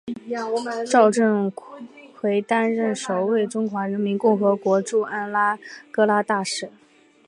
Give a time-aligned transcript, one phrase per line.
[0.89, 1.51] 赵振
[2.15, 5.31] 魁担任首位中华人民共和国驻安
[5.91, 6.71] 哥拉大使。